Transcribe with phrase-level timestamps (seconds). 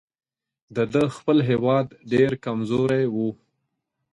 [0.75, 3.29] د ده خپل هیواد ډېر کمزوری وو.